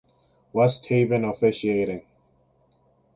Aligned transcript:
Westhaven 0.51 1.23
officiating. 1.23 2.01